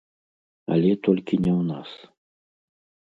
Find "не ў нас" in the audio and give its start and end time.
1.45-1.89